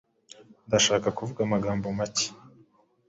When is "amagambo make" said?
1.43-2.27